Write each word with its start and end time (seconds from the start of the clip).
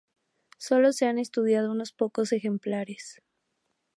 Solo 0.57 0.93
se 0.93 1.05
han 1.05 1.19
estudiado 1.19 1.71
unos 1.71 1.93
pocos 1.93 2.33
ejemplares. 2.33 3.21